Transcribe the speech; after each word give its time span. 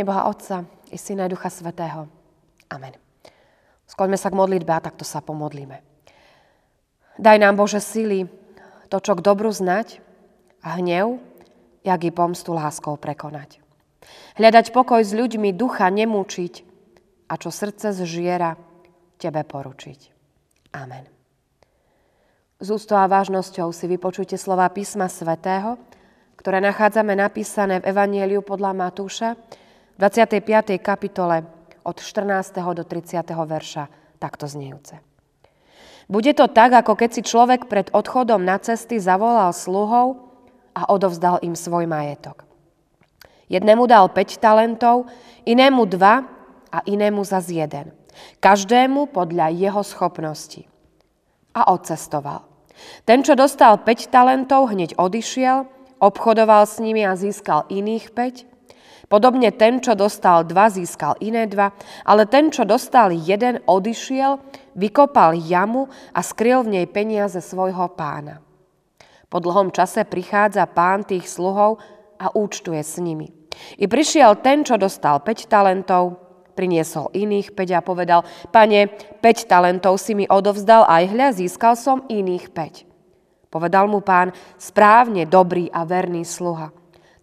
Mene 0.00 0.16
Boha 0.16 0.32
Otca 0.32 0.64
i 0.88 0.96
Syna 0.96 1.28
i 1.28 1.28
Ducha 1.28 1.52
Svetého. 1.52 2.08
Amen. 2.72 2.96
Skloňme 3.84 4.16
sa 4.16 4.32
k 4.32 4.38
modlitbe 4.40 4.72
a 4.72 4.80
takto 4.80 5.04
sa 5.04 5.20
pomodlíme. 5.20 5.76
Daj 7.20 7.36
nám 7.36 7.60
Bože 7.60 7.84
sily, 7.84 8.24
to, 8.88 8.96
čo 8.96 9.12
k 9.12 9.20
dobru 9.20 9.52
znať 9.52 10.00
a 10.64 10.80
hnev, 10.80 11.20
jak 11.84 12.00
i 12.00 12.08
pomstu 12.08 12.56
láskou 12.56 12.96
prekonať. 12.96 13.60
Hľadať 14.40 14.72
pokoj 14.72 15.04
s 15.04 15.12
ľuďmi, 15.12 15.52
ducha 15.52 15.92
nemúčiť 15.92 16.64
a 17.28 17.36
čo 17.36 17.52
srdce 17.52 17.92
zžiera, 17.92 18.56
Tebe 19.20 19.44
poručiť. 19.44 20.00
Amen. 20.80 21.04
Z 22.56 22.72
ústou 22.72 22.96
a 22.96 23.04
vážnosťou 23.04 23.68
si 23.68 23.84
vypočujte 23.84 24.40
slova 24.40 24.64
písma 24.72 25.12
svätého, 25.12 25.76
ktoré 26.40 26.64
nachádzame 26.64 27.12
napísané 27.12 27.84
v 27.84 27.92
Evanieliu 27.92 28.40
podľa 28.40 28.72
Matúša, 28.72 29.36
25. 30.00 30.80
kapitole 30.80 31.44
od 31.84 32.00
14. 32.00 32.56
do 32.72 32.88
30. 32.88 33.20
verša, 33.36 34.16
takto 34.16 34.48
znejúce. 34.48 34.96
Bude 36.08 36.32
to 36.32 36.48
tak, 36.48 36.72
ako 36.72 36.96
keď 36.96 37.10
si 37.12 37.20
človek 37.20 37.68
pred 37.68 37.92
odchodom 37.92 38.40
na 38.40 38.56
cesty 38.56 38.96
zavolal 38.96 39.52
sluhov 39.52 40.24
a 40.72 40.88
odovzdal 40.88 41.44
im 41.44 41.52
svoj 41.52 41.84
majetok. 41.84 42.48
Jednému 43.52 43.84
dal 43.84 44.08
5 44.08 44.40
talentov, 44.40 45.04
inému 45.44 45.84
2 45.84 46.72
a 46.72 46.78
inému 46.88 47.20
za 47.20 47.44
jeden. 47.44 47.92
Každému 48.40 49.12
podľa 49.12 49.52
jeho 49.52 49.84
schopnosti. 49.84 50.64
A 51.52 51.76
odcestoval. 51.76 52.48
Ten, 53.04 53.20
čo 53.20 53.36
dostal 53.36 53.76
5 53.84 54.08
talentov, 54.08 54.72
hneď 54.72 54.96
odišiel, 54.96 55.68
obchodoval 56.00 56.64
s 56.64 56.80
nimi 56.80 57.04
a 57.04 57.12
získal 57.12 57.68
iných 57.68 58.16
5 58.16 58.49
Podobne 59.10 59.50
ten, 59.50 59.82
čo 59.82 59.98
dostal 59.98 60.46
dva, 60.46 60.70
získal 60.70 61.18
iné 61.18 61.50
dva, 61.50 61.74
ale 62.06 62.30
ten, 62.30 62.46
čo 62.54 62.62
dostal 62.62 63.10
jeden, 63.10 63.58
odišiel, 63.66 64.38
vykopal 64.78 65.34
jamu 65.34 65.90
a 66.14 66.22
skryl 66.22 66.62
v 66.62 66.78
nej 66.78 66.86
peniaze 66.86 67.42
svojho 67.42 67.90
pána. 67.98 68.38
Po 69.26 69.42
dlhom 69.42 69.74
čase 69.74 70.06
prichádza 70.06 70.62
pán 70.70 71.02
tých 71.02 71.26
sluhov 71.26 71.82
a 72.22 72.30
účtuje 72.30 72.78
s 72.78 73.02
nimi. 73.02 73.34
I 73.82 73.90
prišiel 73.90 74.38
ten, 74.46 74.62
čo 74.62 74.78
dostal 74.78 75.18
5 75.26 75.50
talentov, 75.50 76.14
priniesol 76.54 77.10
iných 77.10 77.50
5 77.50 77.78
a 77.78 77.82
povedal, 77.82 78.20
pane, 78.54 78.94
5 79.18 79.50
talentov 79.50 79.98
si 79.98 80.14
mi 80.14 80.30
odovzdal, 80.30 80.86
aj 80.86 81.04
hľa, 81.10 81.28
získal 81.34 81.74
som 81.74 82.06
iných 82.06 82.54
5. 82.54 83.50
Povedal 83.50 83.90
mu 83.90 84.06
pán, 84.06 84.30
správne, 84.54 85.26
dobrý 85.26 85.66
a 85.74 85.82
verný 85.82 86.22
sluha. 86.22 86.70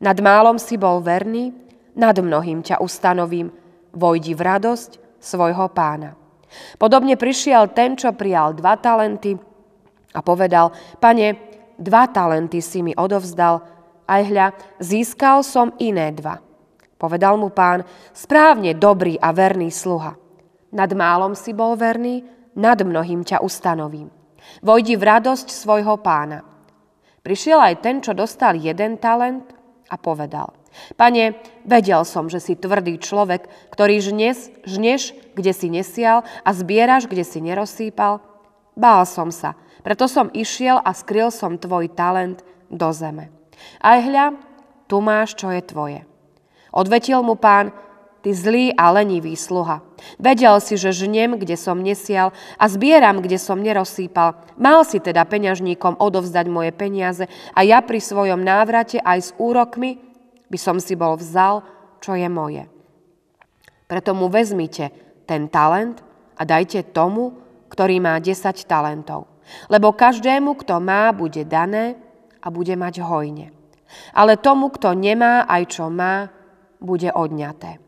Nad 0.04 0.20
málom 0.20 0.60
si 0.60 0.76
bol 0.76 1.00
verný, 1.00 1.67
nad 1.98 2.16
mnohým 2.16 2.62
ťa 2.62 2.80
ustanovím, 2.80 3.50
vojdi 3.98 4.38
v 4.38 4.42
radosť 4.46 5.18
svojho 5.18 5.68
pána. 5.74 6.14
Podobne 6.78 7.18
prišiel 7.18 7.74
ten, 7.74 7.98
čo 7.98 8.14
prijal 8.14 8.56
dva 8.56 8.78
talenty 8.78 9.36
a 10.14 10.20
povedal, 10.24 10.72
pane, 11.02 11.36
dva 11.76 12.08
talenty 12.08 12.64
si 12.64 12.86
mi 12.86 12.94
odovzdal, 12.96 13.60
aj 14.08 14.22
hľa, 14.24 14.48
získal 14.80 15.44
som 15.44 15.76
iné 15.84 16.16
dva. 16.16 16.40
Povedal 16.98 17.36
mu 17.36 17.52
pán, 17.52 17.84
správne 18.16 18.74
dobrý 18.74 19.20
a 19.20 19.36
verný 19.36 19.70
sluha. 19.70 20.16
Nad 20.72 20.92
málom 20.96 21.36
si 21.36 21.52
bol 21.52 21.76
verný, 21.76 22.24
nad 22.58 22.80
mnohým 22.82 23.22
ťa 23.22 23.44
ustanovím. 23.44 24.10
Vojdi 24.64 24.96
v 24.96 25.04
radosť 25.04 25.48
svojho 25.52 26.00
pána. 26.02 26.42
Prišiel 27.22 27.60
aj 27.60 27.76
ten, 27.84 28.00
čo 28.00 28.16
dostal 28.16 28.56
jeden 28.56 28.98
talent 28.98 29.52
a 29.92 29.96
povedal, 30.00 30.56
Pane, 30.96 31.38
vedel 31.68 32.02
som, 32.08 32.32
že 32.32 32.40
si 32.40 32.54
tvrdý 32.56 32.98
človek, 33.02 33.48
ktorý 33.74 34.02
žnes, 34.02 34.50
žneš, 34.64 35.14
kde 35.36 35.52
si 35.54 35.68
nesial 35.68 36.24
a 36.42 36.50
zbieraš, 36.54 37.10
kde 37.10 37.24
si 37.28 37.44
nerozsýpal. 37.44 38.24
Bál 38.78 39.04
som 39.10 39.34
sa, 39.34 39.58
preto 39.82 40.06
som 40.06 40.30
išiel 40.34 40.78
a 40.82 40.94
skryl 40.94 41.34
som 41.34 41.58
tvoj 41.58 41.90
talent 41.94 42.46
do 42.70 42.90
zeme. 42.94 43.34
Aj 43.82 43.98
hľa, 43.98 44.38
tu 44.86 45.02
máš, 45.02 45.34
čo 45.34 45.50
je 45.50 45.62
tvoje. 45.66 46.02
Odvetil 46.72 47.20
mu 47.26 47.34
pán, 47.34 47.74
ty 48.22 48.36
zlý 48.36 48.76
a 48.76 48.92
lenivý 48.92 49.34
sluha. 49.40 49.82
Vedel 50.20 50.60
si, 50.62 50.76
že 50.78 50.94
žnem, 50.94 51.40
kde 51.40 51.56
som 51.56 51.80
nesial 51.80 52.36
a 52.60 52.66
zbieram, 52.68 53.24
kde 53.24 53.40
som 53.40 53.58
nerozsýpal. 53.58 54.38
Mal 54.60 54.84
si 54.86 55.00
teda 55.02 55.26
peňažníkom 55.26 55.98
odovzdať 55.98 56.46
moje 56.52 56.72
peniaze 56.76 57.26
a 57.56 57.60
ja 57.64 57.82
pri 57.82 58.04
svojom 58.04 58.44
návrate 58.44 59.02
aj 59.02 59.20
s 59.20 59.30
úrokmi 59.40 60.07
by 60.48 60.58
som 60.60 60.78
si 60.80 60.96
bol 60.96 61.20
vzal, 61.20 61.64
čo 62.00 62.16
je 62.16 62.28
moje. 62.32 62.64
Preto 63.88 64.12
mu 64.12 64.28
vezmite 64.28 64.92
ten 65.24 65.48
talent 65.48 66.04
a 66.36 66.44
dajte 66.44 66.92
tomu, 66.92 67.36
ktorý 67.72 68.00
má 68.00 68.20
10 68.20 68.68
talentov. 68.68 69.28
Lebo 69.72 69.96
každému, 69.96 70.60
kto 70.60 70.80
má, 70.84 71.12
bude 71.16 71.48
dané 71.48 71.96
a 72.44 72.52
bude 72.52 72.76
mať 72.76 73.00
hojne. 73.00 73.56
Ale 74.12 74.36
tomu, 74.36 74.68
kto 74.68 74.92
nemá 74.92 75.48
aj 75.48 75.64
čo 75.80 75.88
má, 75.88 76.28
bude 76.84 77.10
odňaté. 77.10 77.80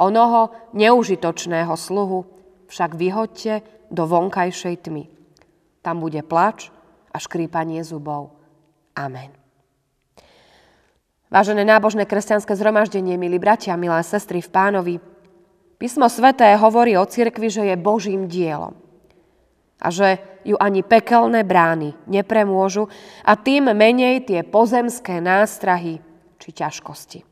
Onoho 0.00 0.72
neužitočného 0.72 1.76
sluhu 1.76 2.24
však 2.72 2.96
vyhoďte 2.96 3.60
do 3.92 4.08
vonkajšej 4.08 4.88
tmy. 4.88 5.04
Tam 5.84 6.00
bude 6.00 6.24
plač 6.24 6.72
a 7.12 7.20
škrípanie 7.20 7.84
zubov. 7.84 8.32
Amen. 8.96 9.41
Vážené 11.32 11.64
nábožné 11.64 12.04
kresťanské 12.04 12.52
zhromaždenie, 12.52 13.16
milí 13.16 13.40
bratia, 13.40 13.72
milé 13.80 14.04
sestry 14.04 14.44
v 14.44 14.52
pánovi, 14.52 14.94
písmo 15.80 16.04
sveté 16.12 16.52
hovorí 16.60 16.92
o 16.92 17.08
cirkvi, 17.08 17.48
že 17.48 17.72
je 17.72 17.76
Božím 17.80 18.28
dielom 18.28 18.76
a 19.80 19.88
že 19.88 20.20
ju 20.44 20.60
ani 20.60 20.84
pekelné 20.84 21.40
brány 21.40 21.96
nepremôžu 22.04 22.92
a 23.24 23.32
tým 23.32 23.72
menej 23.72 24.28
tie 24.28 24.44
pozemské 24.44 25.24
nástrahy 25.24 26.04
či 26.36 26.48
ťažkosti. 26.52 27.24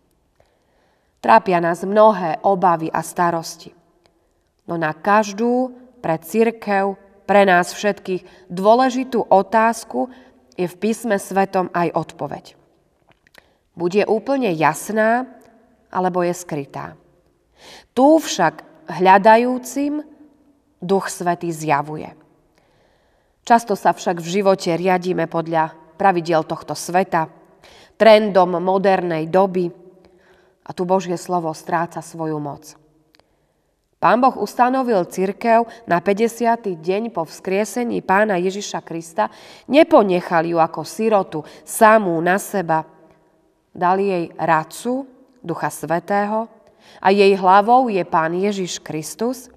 Trápia 1.20 1.60
nás 1.60 1.84
mnohé 1.84 2.40
obavy 2.40 2.88
a 2.88 3.04
starosti. 3.04 3.76
No 4.64 4.80
na 4.80 4.96
každú 4.96 5.76
pre 6.00 6.16
církev, 6.16 6.96
pre 7.28 7.44
nás 7.44 7.76
všetkých 7.76 8.48
dôležitú 8.48 9.28
otázku 9.28 10.08
je 10.56 10.64
v 10.64 10.78
písme 10.80 11.20
svetom 11.20 11.68
aj 11.76 11.92
odpoveď 11.92 12.59
bude 13.74 14.02
úplne 14.06 14.50
jasná 14.54 15.26
alebo 15.90 16.22
je 16.22 16.34
skrytá. 16.34 16.94
Tu 17.92 18.06
však 18.18 18.86
hľadajúcim 18.88 20.02
Duch 20.80 21.12
Svetý 21.12 21.52
zjavuje. 21.52 22.08
Často 23.44 23.76
sa 23.76 23.92
však 23.92 24.22
v 24.22 24.32
živote 24.40 24.70
riadíme 24.72 25.28
podľa 25.28 25.74
pravidel 26.00 26.46
tohto 26.48 26.72
sveta, 26.72 27.28
trendom 28.00 28.56
modernej 28.62 29.28
doby 29.28 29.68
a 30.64 30.70
tu 30.72 30.88
Božie 30.88 31.20
slovo 31.20 31.52
stráca 31.52 32.00
svoju 32.00 32.40
moc. 32.40 32.80
Pán 34.00 34.16
Boh 34.16 34.32
ustanovil 34.40 35.04
cirkev 35.12 35.68
na 35.84 36.00
50. 36.00 36.80
deň 36.80 37.12
po 37.12 37.28
vzkriesení 37.28 38.00
pána 38.00 38.40
Ježiša 38.40 38.80
Krista, 38.80 39.28
neponechal 39.68 40.48
ju 40.48 40.56
ako 40.56 40.88
sirotu 40.88 41.44
samú 41.68 42.16
na 42.24 42.40
seba, 42.40 42.80
Dal 43.70 44.02
jej 44.02 44.34
radcu, 44.34 45.06
Ducha 45.40 45.70
Svetého, 45.70 46.50
a 47.00 47.08
jej 47.12 47.32
hlavou 47.36 47.88
je 47.88 48.02
Pán 48.04 48.34
Ježiš 48.34 48.80
Kristus. 48.82 49.52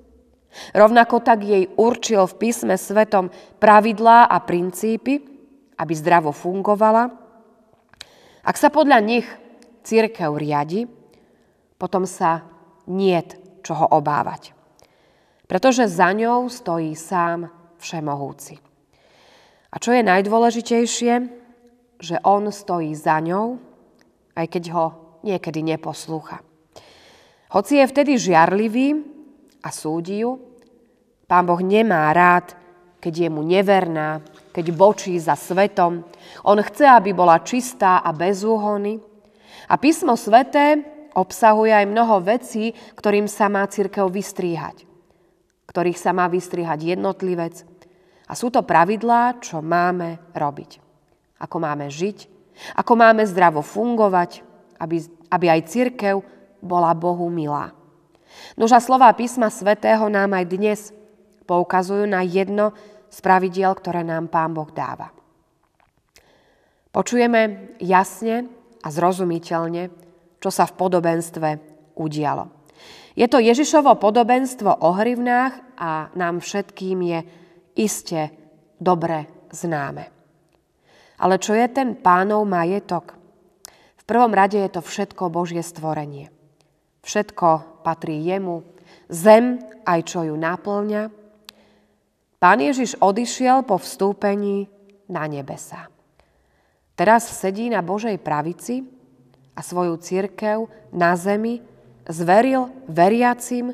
Rovnako 0.75 1.23
tak 1.25 1.41
jej 1.41 1.65
určil 1.75 2.21
v 2.29 2.37
písme 2.37 2.77
svetom 2.77 3.33
pravidlá 3.57 4.29
a 4.29 4.37
princípy, 4.43 5.17
aby 5.79 5.93
zdravo 5.97 6.29
fungovala. 6.29 7.09
Ak 8.43 8.59
sa 8.59 8.69
podľa 8.69 8.99
nich 9.01 9.25
církev 9.81 10.29
riadi, 10.37 10.85
potom 11.81 12.05
sa 12.05 12.45
niet 12.85 13.39
čoho 13.65 13.87
obávať. 13.97 14.53
Pretože 15.47 15.89
za 15.89 16.11
ňou 16.13 16.47
stojí 16.51 16.93
sám 16.93 17.49
Všemohúci. 17.79 18.59
A 19.73 19.75
čo 19.81 19.91
je 19.91 20.05
najdôležitejšie, 20.05 21.13
že 21.97 22.15
on 22.23 22.47
stojí 22.53 22.93
za 22.93 23.17
ňou 23.19 23.72
aj 24.33 24.45
keď 24.49 24.63
ho 24.73 24.85
niekedy 25.23 25.63
neposlúcha. 25.63 26.41
Hoci 27.53 27.77
je 27.77 27.85
vtedy 27.85 28.17
žiarlivý 28.17 28.97
a 29.61 29.69
súdi 29.69 30.25
ju, 30.25 30.41
pán 31.29 31.45
Boh 31.45 31.61
nemá 31.61 32.09
rád, 32.09 32.57
keď 32.97 33.27
je 33.27 33.29
mu 33.29 33.45
neverná, 33.45 34.23
keď 34.55 34.65
bočí 34.73 35.13
za 35.19 35.35
svetom. 35.37 36.01
On 36.47 36.57
chce, 36.57 36.87
aby 36.87 37.11
bola 37.11 37.43
čistá 37.43 37.99
a 37.99 38.15
bez 38.15 38.41
úhony. 38.47 38.97
A 39.69 39.75
písmo 39.75 40.15
sveté 40.15 40.81
obsahuje 41.13 41.75
aj 41.75 41.85
mnoho 41.85 42.23
vecí, 42.23 42.73
ktorým 42.97 43.29
sa 43.29 43.51
má 43.51 43.67
církev 43.69 44.07
vystríhať. 44.09 44.87
Ktorých 45.69 45.99
sa 45.99 46.15
má 46.15 46.25
vystríhať 46.31 46.95
jednotlivec. 46.95 47.67
A 48.25 48.33
sú 48.33 48.49
to 48.49 48.63
pravidlá, 48.63 49.43
čo 49.43 49.61
máme 49.61 50.33
robiť. 50.33 50.79
Ako 51.43 51.59
máme 51.59 51.91
žiť, 51.91 52.32
ako 52.77 52.93
máme 52.97 53.23
zdravo 53.25 53.61
fungovať, 53.65 54.41
aby, 54.79 55.03
aby 55.29 55.45
aj 55.49 55.69
církev 55.69 56.15
bola 56.63 56.95
Bohu 56.95 57.27
milá. 57.27 57.75
Nož 58.57 58.73
a 58.77 58.81
slová 58.81 59.09
písma 59.13 59.49
svätého 59.49 60.09
nám 60.09 60.33
aj 60.33 60.45
dnes 60.49 60.79
poukazujú 61.45 62.07
na 62.07 62.23
jedno 62.25 62.73
z 63.11 63.17
pravidiel, 63.21 63.73
ktoré 63.77 64.01
nám 64.01 64.31
Pán 64.31 64.53
Boh 64.53 64.69
dáva. 64.73 65.13
Počujeme 66.93 67.73
jasne 67.81 68.49
a 68.85 68.87
zrozumiteľne, 68.93 69.89
čo 70.37 70.49
sa 70.53 70.69
v 70.69 70.77
podobenstve 70.77 71.49
udialo. 71.97 72.49
Je 73.13 73.25
to 73.29 73.41
Ježišovo 73.41 73.97
podobenstvo 73.97 74.81
o 74.81 74.89
hrivnách 74.93 75.77
a 75.77 76.09
nám 76.17 76.41
všetkým 76.41 76.97
je 77.01 77.19
iste 77.77 78.33
dobre 78.81 79.29
známe. 79.53 80.12
Ale 81.21 81.37
čo 81.37 81.53
je 81.53 81.67
ten 81.69 81.97
pánov 81.97 82.45
majetok? 82.47 83.13
V 83.99 84.03
prvom 84.03 84.33
rade 84.35 84.59
je 84.59 84.71
to 84.71 84.81
všetko 84.83 85.31
Božie 85.31 85.63
stvorenie. 85.63 86.27
Všetko 87.03 87.81
patrí 87.83 88.19
jemu, 88.23 88.63
zem 89.11 89.59
aj 89.83 89.99
čo 90.07 90.23
ju 90.27 90.35
naplňa. 90.35 91.11
Pán 92.39 92.59
Ježiš 92.59 92.99
odišiel 92.99 93.63
po 93.63 93.79
vstúpení 93.79 94.67
na 95.07 95.23
nebesa. 95.27 95.87
Teraz 96.93 97.25
sedí 97.25 97.71
na 97.71 97.79
Božej 97.79 98.19
pravici 98.19 98.83
a 99.55 99.63
svoju 99.63 99.95
církev 99.97 100.67
na 100.91 101.15
zemi 101.15 101.63
zveril 102.07 102.69
veriacim 102.91 103.73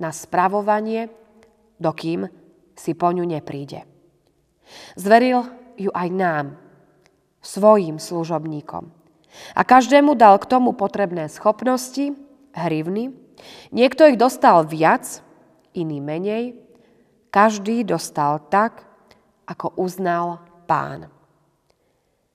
na 0.00 0.10
spravovanie, 0.12 1.12
dokým 1.76 2.28
si 2.76 2.92
po 2.96 3.12
ňu 3.12 3.24
nepríde. 3.24 3.84
Zveril 4.96 5.44
ju 5.76 5.92
aj 5.92 6.08
nám, 6.10 6.46
svojim 7.46 8.02
služobníkom. 8.02 8.90
A 9.54 9.62
každému 9.62 10.18
dal 10.18 10.42
k 10.42 10.50
tomu 10.50 10.74
potrebné 10.74 11.30
schopnosti, 11.30 12.12
hrivny. 12.56 13.14
Niekto 13.70 14.10
ich 14.10 14.18
dostal 14.18 14.66
viac, 14.66 15.22
iný 15.76 16.02
menej. 16.02 16.58
Každý 17.30 17.84
dostal 17.84 18.40
tak, 18.48 18.82
ako 19.46 19.76
uznal 19.78 20.42
pán. 20.66 21.06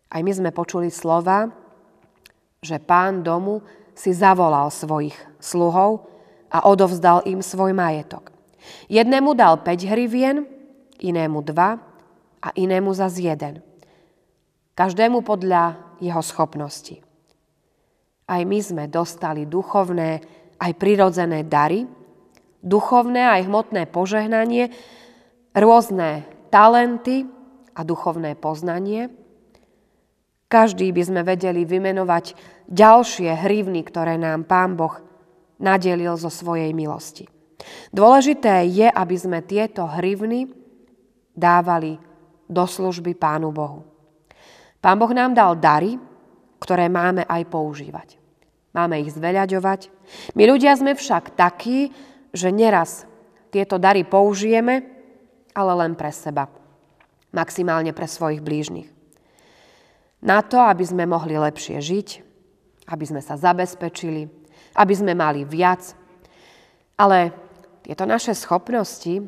Aj 0.08 0.22
my 0.22 0.32
sme 0.32 0.56
počuli 0.56 0.94
slova, 0.94 1.50
že 2.62 2.78
pán 2.78 3.26
domu 3.26 3.66
si 3.98 4.14
zavolal 4.14 4.70
svojich 4.70 5.18
sluhov 5.42 6.06
a 6.54 6.70
odovzdal 6.70 7.26
im 7.26 7.42
svoj 7.42 7.74
majetok. 7.74 8.30
Jednému 8.88 9.34
dal 9.34 9.58
5 9.66 9.90
hrivien, 9.90 10.46
inému 11.02 11.42
2 11.42 12.46
a 12.46 12.50
inému 12.54 12.94
za 12.94 13.10
jeden. 13.10 13.71
Každému 14.82 15.22
podľa 15.22 15.78
jeho 16.02 16.26
schopnosti. 16.26 17.06
Aj 18.26 18.42
my 18.42 18.60
sme 18.66 18.90
dostali 18.90 19.46
duchovné, 19.46 20.26
aj 20.58 20.72
prirodzené 20.82 21.46
dary, 21.46 21.86
duchovné 22.66 23.30
aj 23.30 23.46
hmotné 23.46 23.86
požehnanie, 23.94 24.74
rôzne 25.54 26.26
talenty 26.50 27.30
a 27.78 27.86
duchovné 27.86 28.34
poznanie. 28.34 29.14
Každý 30.50 30.90
by 30.90 31.04
sme 31.06 31.22
vedeli 31.30 31.62
vymenovať 31.62 32.34
ďalšie 32.66 33.38
hrivny, 33.38 33.86
ktoré 33.86 34.18
nám 34.18 34.50
Pán 34.50 34.74
Boh 34.74 34.98
nadelil 35.62 36.18
zo 36.18 36.34
svojej 36.34 36.74
milosti. 36.74 37.30
Dôležité 37.94 38.66
je, 38.66 38.90
aby 38.90 39.14
sme 39.14 39.46
tieto 39.46 39.86
hrivny 39.86 40.50
dávali 41.38 42.02
do 42.50 42.66
služby 42.66 43.14
Pánu 43.14 43.54
Bohu. 43.54 43.91
Pán 44.82 44.98
Boh 44.98 45.14
nám 45.14 45.38
dal 45.38 45.54
dary, 45.62 46.02
ktoré 46.58 46.90
máme 46.90 47.22
aj 47.30 47.46
používať. 47.54 48.18
Máme 48.74 48.98
ich 48.98 49.14
zveľaďovať. 49.14 49.94
My 50.34 50.50
ľudia 50.50 50.74
sme 50.74 50.98
však 50.98 51.38
takí, 51.38 51.94
že 52.34 52.50
neraz 52.50 53.06
tieto 53.54 53.78
dary 53.78 54.02
použijeme, 54.02 54.82
ale 55.54 55.72
len 55.86 55.94
pre 55.94 56.10
seba. 56.10 56.50
Maximálne 57.30 57.94
pre 57.94 58.10
svojich 58.10 58.42
blížnych. 58.42 58.90
Na 60.26 60.42
to, 60.42 60.58
aby 60.58 60.86
sme 60.86 61.06
mohli 61.06 61.38
lepšie 61.38 61.78
žiť, 61.82 62.08
aby 62.90 63.06
sme 63.06 63.22
sa 63.22 63.38
zabezpečili, 63.38 64.30
aby 64.78 64.94
sme 64.98 65.14
mali 65.14 65.46
viac. 65.46 65.94
Ale 66.98 67.34
tieto 67.82 68.06
naše 68.06 68.38
schopnosti 68.38 69.22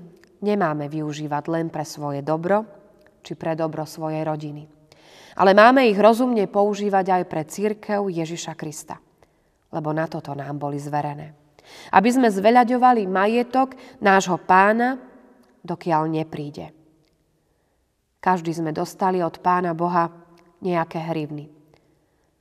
nemáme 0.45 0.85
využívať 0.87 1.43
len 1.49 1.67
pre 1.73 1.83
svoje 1.83 2.21
dobro 2.21 2.63
či 3.23 3.33
pre 3.33 3.57
dobro 3.57 3.87
svojej 3.87 4.21
rodiny. 4.21 4.82
Ale 5.33 5.57
máme 5.57 5.89
ich 5.89 5.97
rozumne 5.97 6.45
používať 6.45 7.05
aj 7.09 7.23
pre 7.25 7.41
církev 7.43 8.05
Ježiša 8.05 8.53
Krista. 8.53 9.01
Lebo 9.73 9.89
na 9.89 10.05
toto 10.05 10.37
nám 10.37 10.61
boli 10.61 10.77
zverené. 10.77 11.33
Aby 11.89 12.09
sme 12.13 12.29
zveľaďovali 12.29 13.09
majetok 13.09 13.73
nášho 14.03 14.37
pána, 14.37 15.01
dokiaľ 15.65 16.01
nepríde. 16.11 16.69
Každý 18.21 18.53
sme 18.53 18.71
dostali 18.71 19.19
od 19.25 19.41
pána 19.41 19.73
Boha 19.73 20.13
nejaké 20.61 21.01
hrivny. 21.01 21.49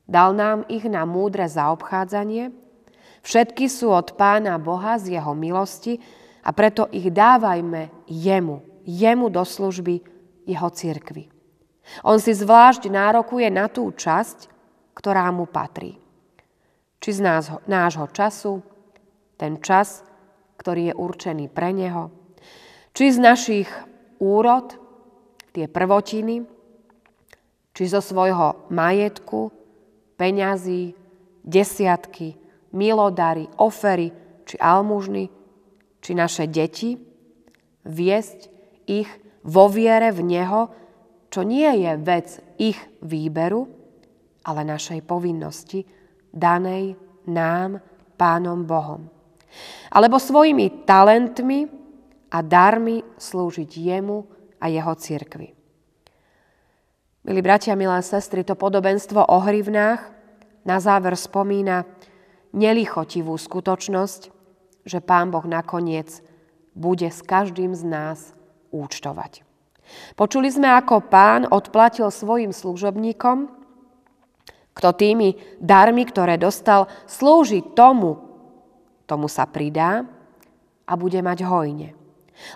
Dal 0.07 0.37
nám 0.37 0.69
ich 0.69 0.85
na 0.85 1.09
múdre 1.09 1.49
zaobchádzanie. 1.49 2.53
Všetky 3.25 3.65
sú 3.73 3.97
od 3.97 4.13
Pána 4.21 4.61
Boha 4.61 5.01
z 5.01 5.17
Jeho 5.17 5.33
milosti 5.33 5.97
a 6.45 6.53
preto 6.53 6.91
ich 6.93 7.09
dávajme 7.09 8.05
Jemu, 8.05 8.85
Jemu 8.85 9.27
do 9.33 9.41
služby 9.41 10.05
Jeho 10.45 10.69
cirkvi. 10.69 11.32
On 12.07 12.17
si 12.17 12.33
zvlášť 12.33 12.89
nárokuje 12.89 13.49
na 13.51 13.67
tú 13.67 13.91
časť, 13.91 14.49
ktorá 14.95 15.29
mu 15.35 15.49
patrí. 15.51 15.99
Či 17.03 17.19
z 17.19 17.21
nás, 17.21 17.45
nášho 17.67 18.07
času, 18.15 18.63
ten 19.35 19.59
čas, 19.59 20.07
ktorý 20.61 20.93
je 20.93 20.95
určený 20.95 21.51
pre 21.51 21.75
neho, 21.75 22.15
či 22.95 23.11
z 23.11 23.19
našich 23.19 23.69
úrod, 24.23 24.79
tie 25.51 25.67
prvotiny, 25.67 26.47
či 27.73 27.85
zo 27.89 27.99
svojho 27.99 28.71
majetku, 28.71 29.51
peňazí, 30.15 30.95
desiatky, 31.43 32.39
milodary, 32.71 33.51
ofery 33.59 34.15
či 34.47 34.61
almužny, 34.61 35.33
či 36.03 36.11
naše 36.15 36.47
deti, 36.47 36.99
viesť 37.83 38.51
ich 38.87 39.09
vo 39.43 39.67
viere 39.67 40.11
v 40.15 40.21
Neho, 40.23 40.71
čo 41.33 41.41
nie 41.41 41.89
je 41.89 41.93
vec 41.97 42.29
ich 42.61 42.77
výberu, 43.01 43.65
ale 44.45 44.69
našej 44.69 45.01
povinnosti, 45.09 45.81
danej 46.29 46.95
nám, 47.25 47.81
Pánom 48.13 48.63
Bohom. 48.63 49.09
Alebo 49.91 50.21
svojimi 50.21 50.87
talentmi 50.87 51.67
a 52.31 52.39
darmi 52.39 53.03
slúžiť 53.19 53.67
Jemu 53.67 54.19
a 54.63 54.71
Jeho 54.71 54.95
cirkvi. 54.95 55.51
Milí 57.23 57.41
bratia, 57.43 57.75
milé 57.75 57.99
sestry, 58.05 58.47
to 58.47 58.55
podobenstvo 58.55 59.27
o 59.27 59.39
hrivnách 59.43 60.01
na 60.63 60.79
záver 60.79 61.19
spomína 61.19 61.83
nelichotivú 62.55 63.35
skutočnosť, 63.35 64.23
že 64.87 64.99
Pán 65.03 65.35
Boh 65.35 65.47
nakoniec 65.47 66.23
bude 66.75 67.11
s 67.11 67.23
každým 67.23 67.75
z 67.75 67.83
nás 67.87 68.19
účtovať. 68.71 69.52
Počuli 70.17 70.49
sme, 70.49 70.69
ako 70.73 71.05
pán 71.09 71.49
odplatil 71.49 72.09
svojim 72.09 72.55
služobníkom, 72.55 73.49
kto 74.73 74.89
tými 74.97 75.37
darmi, 75.61 76.09
ktoré 76.09 76.41
dostal, 76.41 76.89
slúži 77.05 77.61
tomu, 77.77 78.17
tomu 79.05 79.29
sa 79.29 79.45
pridá 79.45 80.09
a 80.89 80.93
bude 80.97 81.21
mať 81.21 81.45
hojne. 81.45 81.93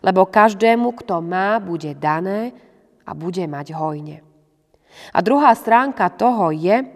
Lebo 0.01 0.25
každému, 0.25 0.97
kto 1.05 1.21
má, 1.21 1.61
bude 1.61 1.93
dané 1.93 2.57
a 3.05 3.13
bude 3.13 3.45
mať 3.45 3.77
hojne. 3.77 4.25
A 5.13 5.19
druhá 5.21 5.53
stránka 5.53 6.09
toho 6.09 6.49
je, 6.57 6.89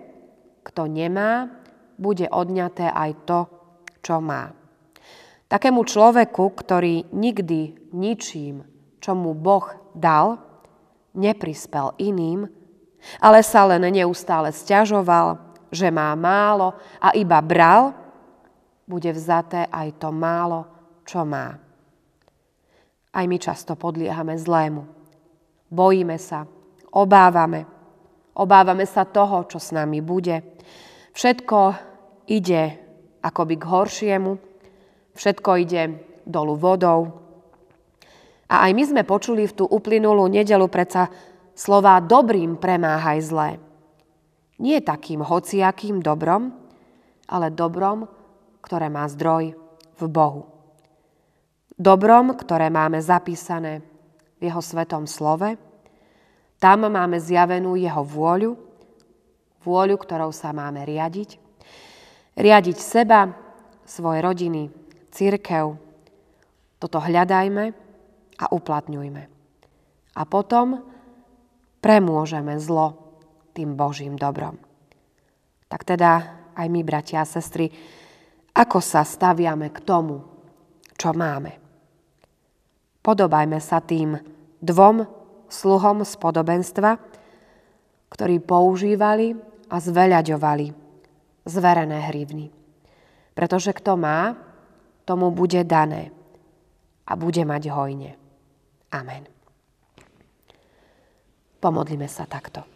kto 0.64 0.88
nemá, 0.88 1.52
bude 2.00 2.24
odňaté 2.32 2.88
aj 2.88 3.10
to, 3.28 3.40
čo 4.00 4.24
má. 4.24 4.56
Takému 5.52 5.84
človeku, 5.84 6.56
ktorý 6.56 7.12
nikdy 7.12 7.92
ničím, 7.92 8.64
čo 9.00 9.16
mu 9.16 9.34
Boh 9.34 9.66
dal, 9.96 10.38
neprispel 11.16 11.96
iným, 11.98 12.46
ale 13.18 13.40
sa 13.40 13.66
len 13.66 13.82
neustále 13.90 14.52
stiažoval, 14.52 15.40
že 15.72 15.88
má 15.88 16.12
málo 16.14 16.76
a 17.00 17.16
iba 17.16 17.40
bral, 17.40 17.96
bude 18.84 19.10
vzaté 19.10 19.66
aj 19.70 19.98
to 19.98 20.12
málo, 20.12 20.68
čo 21.02 21.24
má. 21.24 21.56
Aj 23.10 23.24
my 23.26 23.36
často 23.42 23.74
podliehame 23.74 24.38
zlému. 24.38 24.86
Bojíme 25.70 26.18
sa, 26.18 26.46
obávame, 26.94 27.80
Obávame 28.40 28.86
sa 28.86 29.04
toho, 29.04 29.44
čo 29.50 29.58
s 29.58 29.74
nami 29.74 29.98
bude. 30.00 30.56
Všetko 31.12 31.58
ide 32.30 32.62
akoby 33.20 33.54
k 33.58 33.64
horšiemu, 33.68 34.32
všetko 35.12 35.50
ide 35.60 35.82
dolu 36.24 36.54
vodou. 36.54 37.00
A 38.50 38.66
aj 38.66 38.72
my 38.74 38.82
sme 38.82 39.02
počuli 39.06 39.46
v 39.46 39.54
tú 39.54 39.64
uplynulú 39.70 40.26
nedelu 40.26 40.66
predsa 40.66 41.06
slová 41.54 42.02
dobrým 42.02 42.58
premáhaj 42.58 43.18
zlé. 43.22 43.50
Nie 44.58 44.82
takým 44.82 45.22
hociakým 45.22 46.02
dobrom, 46.02 46.50
ale 47.30 47.54
dobrom, 47.54 48.10
ktoré 48.58 48.90
má 48.90 49.06
zdroj 49.06 49.54
v 49.96 50.02
Bohu. 50.10 50.50
Dobrom, 51.78 52.34
ktoré 52.34 52.68
máme 52.68 52.98
zapísané 53.00 53.80
v 54.42 54.50
Jeho 54.50 54.60
svetom 54.60 55.06
slove, 55.06 55.56
tam 56.60 56.90
máme 56.90 57.16
zjavenú 57.16 57.78
Jeho 57.78 58.04
vôľu, 58.04 58.52
vôľu, 59.64 59.96
ktorou 59.96 60.28
sa 60.34 60.52
máme 60.52 60.84
riadiť. 60.84 61.40
Riadiť 62.36 62.76
seba, 62.76 63.32
svoje 63.86 64.20
rodiny, 64.20 64.68
církev. 65.08 65.72
Toto 66.76 66.98
hľadajme 67.00 67.89
a 68.40 68.48
uplatňujme. 68.48 69.22
A 70.16 70.22
potom 70.24 70.80
premôžeme 71.84 72.56
zlo 72.56 72.96
tým 73.52 73.76
Božím 73.76 74.16
dobrom. 74.16 74.56
Tak 75.68 75.84
teda 75.84 76.10
aj 76.56 76.66
my, 76.66 76.80
bratia 76.82 77.22
a 77.22 77.28
sestry, 77.28 77.70
ako 78.56 78.82
sa 78.82 79.06
staviame 79.06 79.70
k 79.70 79.78
tomu, 79.84 80.24
čo 80.98 81.14
máme. 81.14 81.56
Podobajme 83.00 83.56
sa 83.62 83.80
tým 83.80 84.18
dvom 84.60 85.08
sluhom 85.48 86.04
z 86.04 86.12
podobenstva, 86.20 87.00
ktorí 88.12 88.42
používali 88.44 89.38
a 89.70 89.76
zveľaďovali 89.78 90.66
zverené 91.48 91.98
hrivny. 92.12 92.52
Pretože 93.32 93.72
kto 93.72 93.96
má, 93.96 94.36
tomu 95.08 95.32
bude 95.32 95.64
dané 95.64 96.12
a 97.08 97.16
bude 97.16 97.40
mať 97.46 97.72
hojne. 97.72 98.19
Amen. 98.90 99.26
Pomodlíme 101.60 102.08
sa 102.10 102.26
takto. 102.26 102.66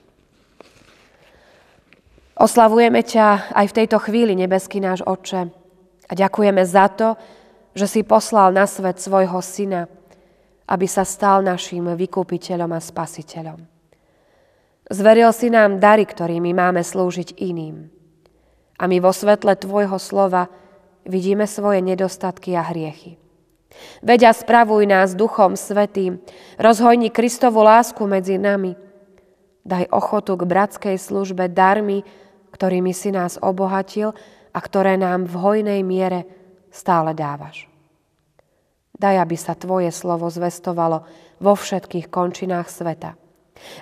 Oslavujeme 2.34 3.02
ťa 3.06 3.54
aj 3.54 3.66
v 3.70 3.76
tejto 3.82 3.98
chvíli, 4.02 4.34
nebeský 4.34 4.82
náš 4.82 5.06
Oče, 5.06 5.48
a 6.04 6.12
ďakujeme 6.12 6.62
za 6.66 6.90
to, 6.92 7.08
že 7.72 7.86
si 7.88 8.00
poslal 8.04 8.52
na 8.52 8.68
svet 8.68 9.00
svojho 9.00 9.40
Syna, 9.40 9.88
aby 10.68 10.86
sa 10.86 11.02
stal 11.06 11.40
našim 11.40 11.84
vykúpiteľom 11.96 12.70
a 12.74 12.80
spasiteľom. 12.80 13.58
Zveril 14.84 15.32
si 15.32 15.48
nám 15.48 15.80
dary, 15.80 16.04
ktorými 16.04 16.52
máme 16.52 16.84
slúžiť 16.84 17.40
iným. 17.40 17.88
A 18.76 18.84
my 18.84 19.00
vo 19.00 19.16
svetle 19.16 19.56
Tvojho 19.56 19.96
slova 19.96 20.52
vidíme 21.08 21.48
svoje 21.48 21.80
nedostatky 21.80 22.52
a 22.52 22.62
hriechy. 22.68 23.16
Veď 24.04 24.36
spravuj 24.36 24.84
nás 24.84 25.16
Duchom 25.16 25.56
Svetým, 25.56 26.20
rozhojni 26.60 27.08
Kristovu 27.08 27.64
lásku 27.64 28.04
medzi 28.04 28.36
nami. 28.36 28.76
Daj 29.64 29.88
ochotu 29.88 30.36
k 30.36 30.44
bratskej 30.44 30.96
službe 31.00 31.48
darmi, 31.48 32.04
ktorými 32.52 32.92
si 32.92 33.10
nás 33.10 33.40
obohatil 33.40 34.12
a 34.54 34.58
ktoré 34.60 34.94
nám 35.00 35.24
v 35.26 35.34
hojnej 35.40 35.80
miere 35.80 36.28
stále 36.68 37.16
dávaš. 37.16 37.66
Daj, 38.94 39.16
aby 39.18 39.36
sa 39.40 39.58
Tvoje 39.58 39.90
slovo 39.90 40.30
zvestovalo 40.30 41.02
vo 41.42 41.54
všetkých 41.58 42.12
končinách 42.12 42.70
sveta. 42.70 43.18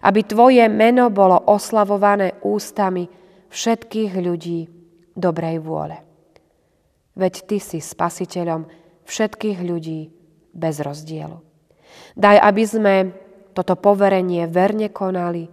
Aby 0.01 0.25
Tvoje 0.25 0.65
meno 0.73 1.13
bolo 1.13 1.37
oslavované 1.53 2.41
ústami 2.41 3.05
všetkých 3.53 4.13
ľudí 4.17 4.61
dobrej 5.13 5.61
vôle. 5.61 6.01
Veď 7.13 7.45
Ty 7.45 7.59
si 7.61 7.79
spasiteľom 7.85 8.82
všetkých 9.05 9.59
ľudí 9.63 10.11
bez 10.53 10.81
rozdielu. 10.81 11.39
Daj, 12.17 12.37
aby 12.41 12.63
sme 12.65 12.95
toto 13.53 13.77
poverenie 13.77 14.49
verne 14.49 14.89
konali 14.89 15.45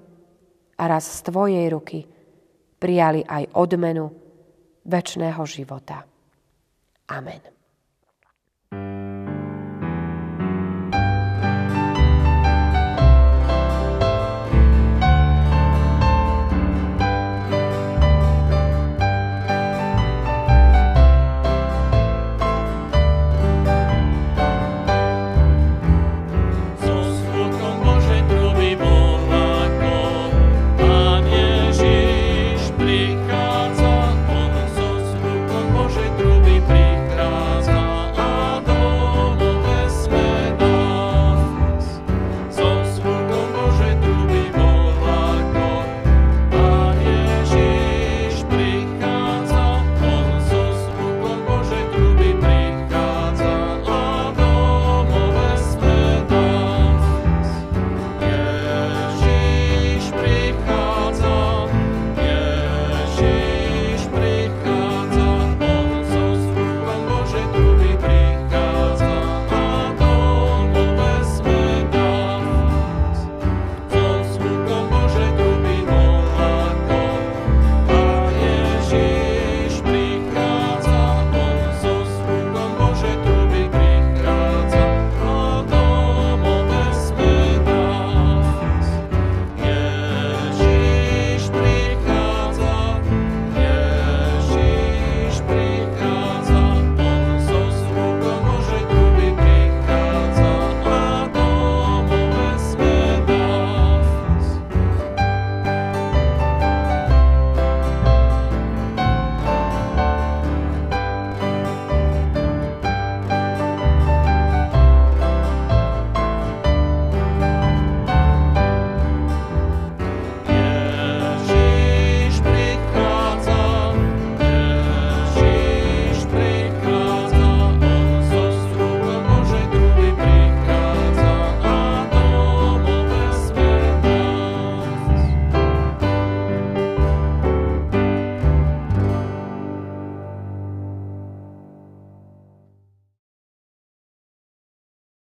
a 0.79 0.84
raz 0.88 1.20
z 1.20 1.20
Tvojej 1.27 1.68
ruky 1.68 2.08
prijali 2.79 3.24
aj 3.27 3.60
odmenu 3.60 4.08
väčšného 4.88 5.44
života. 5.44 6.08
Amen. 7.12 7.41
thank 8.70 9.13
you 9.13 9.18